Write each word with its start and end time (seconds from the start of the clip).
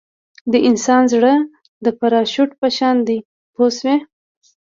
د 0.51 0.53
انسان 0.69 1.03
زړه 1.13 1.33
د 1.85 1.87
پراشوټ 1.99 2.49
په 2.59 2.67
شان 2.77 2.97
دی 3.07 3.17
پوه 3.53 3.67
شوې!. 3.77 3.95